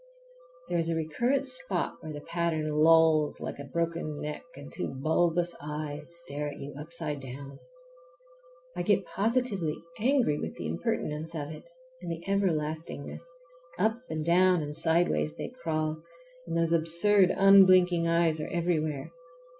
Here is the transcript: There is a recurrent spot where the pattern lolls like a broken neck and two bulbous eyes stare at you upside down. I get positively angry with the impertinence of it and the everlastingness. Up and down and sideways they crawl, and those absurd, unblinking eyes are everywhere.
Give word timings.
There 0.67 0.79
is 0.79 0.89
a 0.89 0.95
recurrent 0.95 1.45
spot 1.45 1.93
where 2.01 2.11
the 2.11 2.21
pattern 2.21 2.71
lolls 2.71 3.39
like 3.39 3.59
a 3.59 3.63
broken 3.71 4.19
neck 4.19 4.41
and 4.55 4.73
two 4.73 4.87
bulbous 4.87 5.53
eyes 5.61 6.17
stare 6.17 6.47
at 6.47 6.57
you 6.57 6.73
upside 6.75 7.19
down. 7.21 7.59
I 8.75 8.81
get 8.81 9.05
positively 9.05 9.77
angry 9.99 10.39
with 10.39 10.55
the 10.55 10.65
impertinence 10.65 11.35
of 11.35 11.51
it 11.51 11.69
and 12.01 12.11
the 12.11 12.27
everlastingness. 12.27 13.27
Up 13.77 14.01
and 14.09 14.25
down 14.25 14.63
and 14.63 14.75
sideways 14.75 15.35
they 15.35 15.49
crawl, 15.49 16.01
and 16.47 16.57
those 16.57 16.73
absurd, 16.73 17.29
unblinking 17.37 18.07
eyes 18.07 18.41
are 18.41 18.49
everywhere. 18.49 19.11